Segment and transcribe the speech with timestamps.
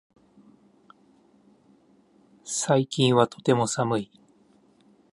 [2.43, 4.11] 最近はとても寒い